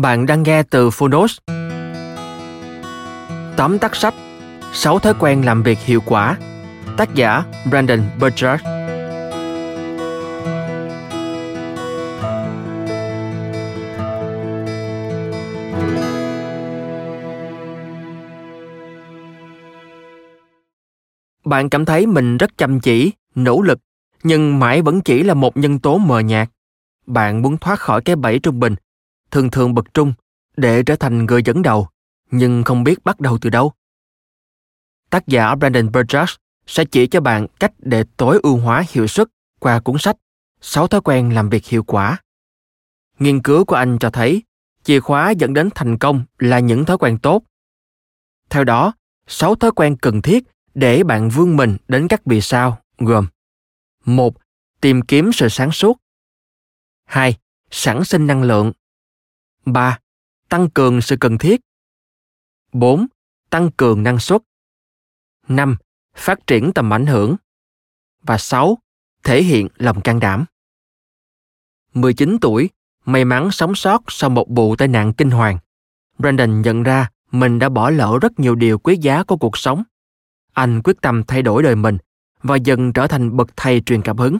[0.00, 1.38] Bạn đang nghe từ Phonos.
[3.56, 4.14] Tóm tắt sách
[4.72, 6.36] 6 thói quen làm việc hiệu quả
[6.96, 8.62] Tác giả Brandon Burchard
[21.44, 23.78] Bạn cảm thấy mình rất chăm chỉ, nỗ lực,
[24.22, 26.48] nhưng mãi vẫn chỉ là một nhân tố mờ nhạt.
[27.06, 28.74] Bạn muốn thoát khỏi cái bẫy trung bình
[29.30, 30.12] thường thường bậc trung
[30.56, 31.88] để trở thành người dẫn đầu,
[32.30, 33.72] nhưng không biết bắt đầu từ đâu.
[35.10, 39.28] Tác giả Brandon Burgess sẽ chỉ cho bạn cách để tối ưu hóa hiệu suất
[39.58, 40.16] qua cuốn sách
[40.60, 42.18] 6 thói quen làm việc hiệu quả.
[43.18, 44.42] Nghiên cứu của anh cho thấy
[44.82, 47.42] chìa khóa dẫn đến thành công là những thói quen tốt.
[48.50, 48.92] Theo đó,
[49.26, 53.26] 6 thói quen cần thiết để bạn vươn mình đến các vì sao gồm
[54.04, 54.34] một
[54.80, 55.98] Tìm kiếm sự sáng suốt
[57.04, 57.36] 2.
[57.70, 58.72] Sản sinh năng lượng
[59.72, 59.98] 3.
[60.48, 61.60] Tăng cường sự cần thiết.
[62.72, 63.06] 4.
[63.50, 64.42] Tăng cường năng suất.
[65.48, 65.76] 5.
[66.16, 67.36] Phát triển tầm ảnh hưởng.
[68.22, 68.78] Và 6.
[69.24, 70.44] Thể hiện lòng can đảm.
[71.94, 72.70] 19 tuổi,
[73.04, 75.58] may mắn sống sót sau một vụ tai nạn kinh hoàng.
[76.18, 79.82] Brandon nhận ra mình đã bỏ lỡ rất nhiều điều quý giá của cuộc sống.
[80.52, 81.98] Anh quyết tâm thay đổi đời mình
[82.42, 84.38] và dần trở thành bậc thầy truyền cảm hứng.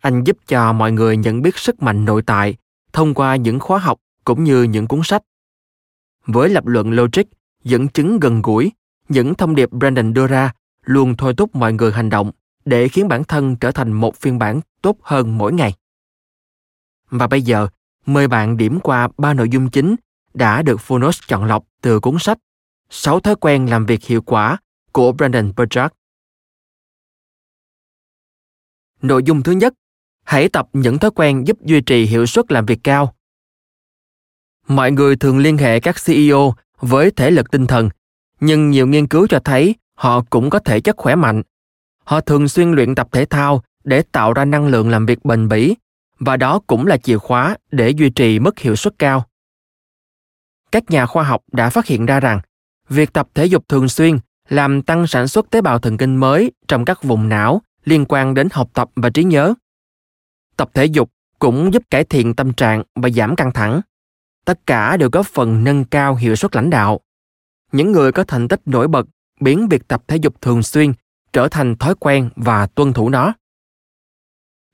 [0.00, 2.56] Anh giúp cho mọi người nhận biết sức mạnh nội tại
[2.92, 5.22] thông qua những khóa học cũng như những cuốn sách.
[6.26, 7.22] Với lập luận logic,
[7.64, 8.72] dẫn chứng gần gũi,
[9.08, 10.52] những thông điệp Brandon đưa ra
[10.84, 12.30] luôn thôi thúc mọi người hành động
[12.64, 15.74] để khiến bản thân trở thành một phiên bản tốt hơn mỗi ngày.
[17.10, 17.68] Và bây giờ,
[18.06, 19.96] mời bạn điểm qua ba nội dung chính
[20.34, 22.38] đã được Phonos chọn lọc từ cuốn sách
[22.90, 24.58] 6 thói quen làm việc hiệu quả
[24.92, 25.94] của Brandon Burchard.
[29.02, 29.74] Nội dung thứ nhất,
[30.24, 33.14] hãy tập những thói quen giúp duy trì hiệu suất làm việc cao
[34.70, 37.88] mọi người thường liên hệ các ceo với thể lực tinh thần,
[38.40, 41.42] nhưng nhiều nghiên cứu cho thấy họ cũng có thể chất khỏe mạnh.
[42.04, 45.48] Họ thường xuyên luyện tập thể thao để tạo ra năng lượng làm việc bền
[45.48, 45.74] bỉ,
[46.18, 49.24] và đó cũng là chìa khóa để duy trì mức hiệu suất cao.
[50.72, 52.40] Các nhà khoa học đã phát hiện ra rằng,
[52.88, 56.52] việc tập thể dục thường xuyên làm tăng sản xuất tế bào thần kinh mới
[56.68, 59.54] trong các vùng não liên quan đến học tập và trí nhớ.
[60.56, 63.80] Tập thể dục cũng giúp cải thiện tâm trạng và giảm căng thẳng
[64.44, 67.00] tất cả đều góp phần nâng cao hiệu suất lãnh đạo.
[67.72, 69.06] Những người có thành tích nổi bật
[69.40, 70.92] biến việc tập thể dục thường xuyên
[71.32, 73.34] trở thành thói quen và tuân thủ nó.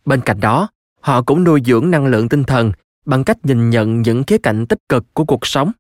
[0.05, 0.69] Bên cạnh đó,
[1.00, 2.72] họ cũng nuôi dưỡng năng lượng tinh thần
[3.05, 5.72] bằng cách nhìn nhận những khía cạnh tích cực của cuộc sống.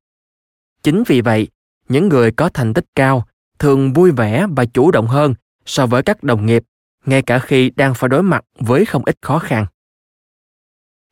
[0.82, 1.48] Chính vì vậy,
[1.88, 3.26] những người có thành tích cao
[3.58, 5.34] thường vui vẻ và chủ động hơn
[5.66, 6.62] so với các đồng nghiệp,
[7.06, 9.66] ngay cả khi đang phải đối mặt với không ít khó khăn.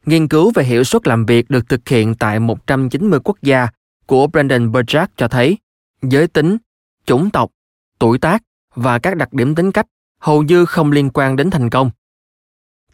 [0.07, 3.69] Nghiên cứu về hiệu suất làm việc được thực hiện tại 190 quốc gia
[4.07, 5.59] của Brandon Burchard cho thấy
[6.03, 6.57] giới tính,
[7.07, 7.51] chủng tộc,
[7.99, 8.43] tuổi tác
[8.75, 9.87] và các đặc điểm tính cách
[10.21, 11.91] hầu như không liên quan đến thành công.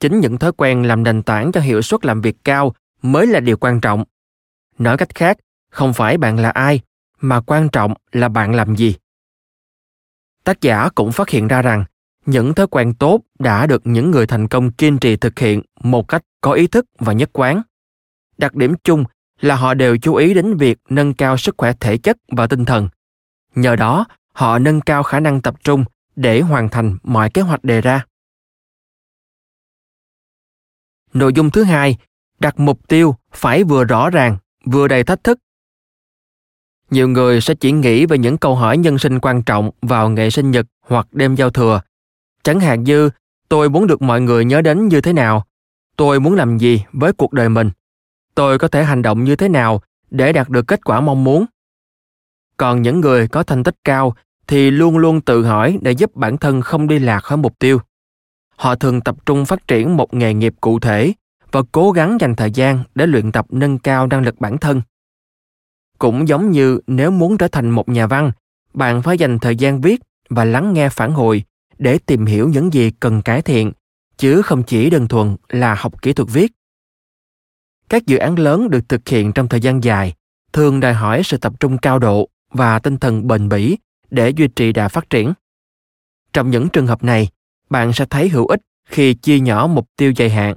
[0.00, 3.40] Chính những thói quen làm nền tảng cho hiệu suất làm việc cao mới là
[3.40, 4.04] điều quan trọng.
[4.78, 5.36] Nói cách khác,
[5.70, 6.80] không phải bạn là ai,
[7.20, 8.94] mà quan trọng là bạn làm gì.
[10.44, 11.84] Tác giả cũng phát hiện ra rằng
[12.30, 16.08] những thói quen tốt đã được những người thành công kiên trì thực hiện một
[16.08, 17.62] cách có ý thức và nhất quán.
[18.38, 19.04] Đặc điểm chung
[19.40, 22.64] là họ đều chú ý đến việc nâng cao sức khỏe thể chất và tinh
[22.64, 22.88] thần.
[23.54, 25.84] Nhờ đó, họ nâng cao khả năng tập trung
[26.16, 28.04] để hoàn thành mọi kế hoạch đề ra.
[31.12, 31.96] Nội dung thứ hai,
[32.40, 35.38] đặt mục tiêu phải vừa rõ ràng, vừa đầy thách thức.
[36.90, 40.30] Nhiều người sẽ chỉ nghĩ về những câu hỏi nhân sinh quan trọng vào ngày
[40.30, 41.80] sinh nhật hoặc đêm giao thừa.
[42.42, 43.10] Chẳng hạn như
[43.48, 45.44] tôi muốn được mọi người nhớ đến như thế nào,
[45.96, 47.70] tôi muốn làm gì với cuộc đời mình,
[48.34, 51.44] tôi có thể hành động như thế nào để đạt được kết quả mong muốn.
[52.56, 54.14] Còn những người có thành tích cao
[54.46, 57.80] thì luôn luôn tự hỏi để giúp bản thân không đi lạc khỏi mục tiêu.
[58.56, 61.12] Họ thường tập trung phát triển một nghề nghiệp cụ thể
[61.52, 64.82] và cố gắng dành thời gian để luyện tập nâng cao năng lực bản thân.
[65.98, 68.32] Cũng giống như nếu muốn trở thành một nhà văn,
[68.74, 71.44] bạn phải dành thời gian viết và lắng nghe phản hồi
[71.80, 73.72] để tìm hiểu những gì cần cải thiện,
[74.16, 76.52] chứ không chỉ đơn thuần là học kỹ thuật viết.
[77.88, 80.14] Các dự án lớn được thực hiện trong thời gian dài
[80.52, 83.78] thường đòi hỏi sự tập trung cao độ và tinh thần bền bỉ
[84.10, 85.32] để duy trì đà phát triển.
[86.32, 87.28] Trong những trường hợp này,
[87.70, 90.56] bạn sẽ thấy hữu ích khi chia nhỏ mục tiêu dài hạn.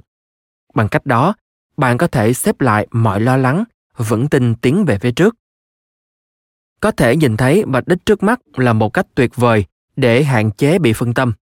[0.74, 1.34] Bằng cách đó,
[1.76, 3.64] bạn có thể xếp lại mọi lo lắng,
[3.96, 5.34] vững tin tiến về phía trước.
[6.80, 9.64] Có thể nhìn thấy mục đích trước mắt là một cách tuyệt vời
[9.96, 11.32] để hạn chế bị phân tâm.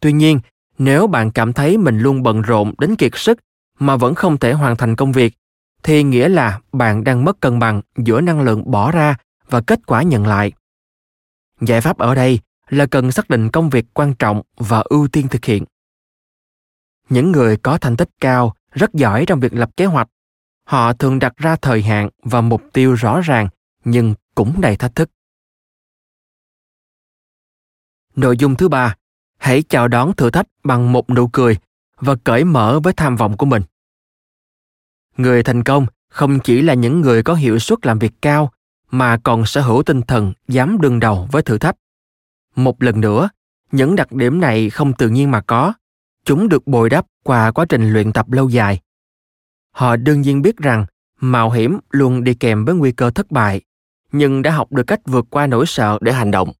[0.00, 0.40] Tuy nhiên,
[0.78, 3.38] nếu bạn cảm thấy mình luôn bận rộn đến kiệt sức
[3.78, 5.34] mà vẫn không thể hoàn thành công việc,
[5.82, 9.16] thì nghĩa là bạn đang mất cân bằng giữa năng lượng bỏ ra
[9.48, 10.52] và kết quả nhận lại.
[11.60, 15.28] Giải pháp ở đây là cần xác định công việc quan trọng và ưu tiên
[15.28, 15.64] thực hiện.
[17.08, 20.08] Những người có thành tích cao rất giỏi trong việc lập kế hoạch.
[20.64, 23.48] Họ thường đặt ra thời hạn và mục tiêu rõ ràng
[23.84, 25.10] nhưng cũng đầy thách thức.
[28.16, 28.94] Nội dung thứ ba,
[29.38, 31.56] hãy chào đón thử thách bằng một nụ cười
[31.96, 33.62] và cởi mở với tham vọng của mình.
[35.16, 38.52] Người thành công không chỉ là những người có hiệu suất làm việc cao
[38.90, 41.76] mà còn sở hữu tinh thần dám đương đầu với thử thách.
[42.56, 43.28] Một lần nữa,
[43.72, 45.72] những đặc điểm này không tự nhiên mà có,
[46.24, 48.80] chúng được bồi đắp qua quá trình luyện tập lâu dài.
[49.70, 50.86] Họ đương nhiên biết rằng
[51.20, 53.60] mạo hiểm luôn đi kèm với nguy cơ thất bại,
[54.12, 56.52] nhưng đã học được cách vượt qua nỗi sợ để hành động.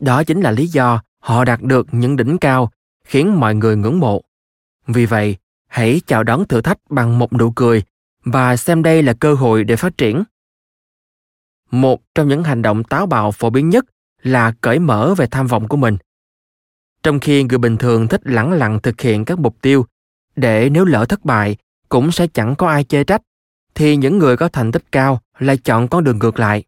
[0.00, 2.70] Đó chính là lý do họ đạt được những đỉnh cao
[3.04, 4.22] khiến mọi người ngưỡng mộ.
[4.86, 5.36] Vì vậy,
[5.66, 7.82] hãy chào đón thử thách bằng một nụ cười
[8.24, 10.24] và xem đây là cơ hội để phát triển.
[11.70, 13.84] Một trong những hành động táo bạo phổ biến nhất
[14.22, 15.96] là cởi mở về tham vọng của mình.
[17.02, 19.86] Trong khi người bình thường thích lẳng lặng thực hiện các mục tiêu,
[20.36, 21.56] để nếu lỡ thất bại
[21.88, 23.22] cũng sẽ chẳng có ai chê trách,
[23.74, 26.64] thì những người có thành tích cao lại chọn con đường ngược lại.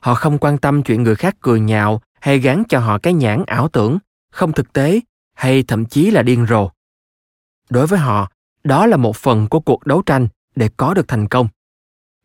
[0.00, 3.44] Họ không quan tâm chuyện người khác cười nhạo hay gắn cho họ cái nhãn
[3.46, 3.98] ảo tưởng,
[4.30, 5.00] không thực tế
[5.34, 6.70] hay thậm chí là điên rồ.
[7.70, 8.30] Đối với họ,
[8.64, 11.48] đó là một phần của cuộc đấu tranh để có được thành công.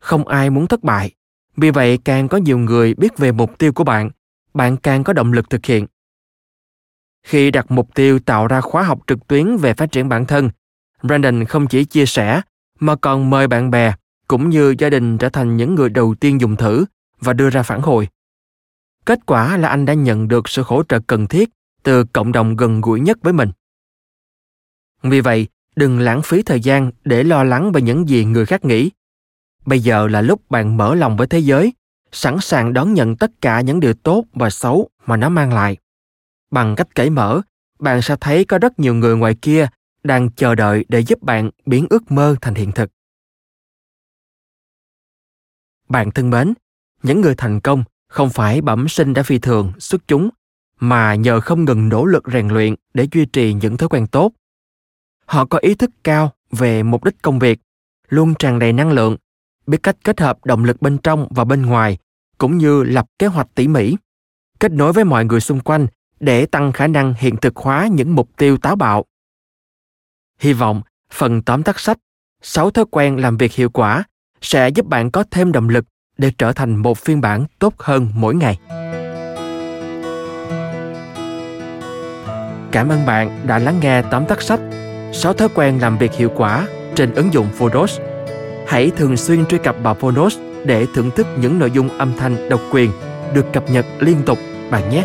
[0.00, 1.10] Không ai muốn thất bại,
[1.56, 4.10] vì vậy càng có nhiều người biết về mục tiêu của bạn,
[4.54, 5.86] bạn càng có động lực thực hiện.
[7.22, 10.50] Khi đặt mục tiêu tạo ra khóa học trực tuyến về phát triển bản thân,
[11.02, 12.42] Brandon không chỉ chia sẻ
[12.80, 13.94] mà còn mời bạn bè
[14.28, 16.84] cũng như gia đình trở thành những người đầu tiên dùng thử
[17.18, 18.08] và đưa ra phản hồi.
[19.06, 21.50] Kết quả là anh đã nhận được sự hỗ trợ cần thiết
[21.82, 23.50] từ cộng đồng gần gũi nhất với mình.
[25.02, 28.64] Vì vậy, đừng lãng phí thời gian để lo lắng về những gì người khác
[28.64, 28.90] nghĩ.
[29.66, 31.72] Bây giờ là lúc bạn mở lòng với thế giới,
[32.12, 35.76] sẵn sàng đón nhận tất cả những điều tốt và xấu mà nó mang lại.
[36.50, 37.40] Bằng cách cởi mở,
[37.78, 39.68] bạn sẽ thấy có rất nhiều người ngoài kia
[40.02, 42.90] đang chờ đợi để giúp bạn biến ước mơ thành hiện thực.
[45.88, 46.54] Bạn thân mến,
[47.02, 50.28] những người thành công không phải bẩm sinh đã phi thường, xuất chúng,
[50.80, 54.32] mà nhờ không ngừng nỗ lực rèn luyện để duy trì những thói quen tốt.
[55.26, 57.60] Họ có ý thức cao về mục đích công việc,
[58.08, 59.16] luôn tràn đầy năng lượng,
[59.66, 61.98] biết cách kết hợp động lực bên trong và bên ngoài,
[62.38, 63.96] cũng như lập kế hoạch tỉ mỉ,
[64.60, 65.86] kết nối với mọi người xung quanh
[66.20, 69.04] để tăng khả năng hiện thực hóa những mục tiêu táo bạo.
[70.38, 71.98] Hy vọng phần tóm tắt sách
[72.42, 74.04] 6 thói quen làm việc hiệu quả
[74.40, 75.84] sẽ giúp bạn có thêm động lực
[76.22, 78.58] để trở thành một phiên bản tốt hơn mỗi ngày.
[82.72, 84.60] Cảm ơn bạn đã lắng nghe tóm tắt sách
[85.12, 88.00] 6 thói quen làm việc hiệu quả trên ứng dụng Phonos.
[88.66, 92.48] Hãy thường xuyên truy cập vào Phonos để thưởng thức những nội dung âm thanh
[92.48, 92.90] độc quyền
[93.34, 94.38] được cập nhật liên tục
[94.70, 95.04] bạn nhé.